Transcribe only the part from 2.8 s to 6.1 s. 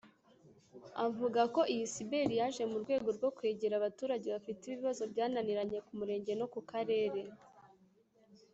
rwego rwo kwegera abaturage bafite ibibazo byananiranye ku